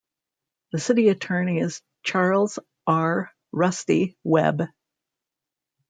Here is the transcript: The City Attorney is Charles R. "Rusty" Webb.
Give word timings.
The 0.71 0.79
City 0.79 1.09
Attorney 1.09 1.59
is 1.59 1.83
Charles 2.01 2.57
R. 2.87 3.29
"Rusty" 3.51 4.17
Webb. 4.23 4.63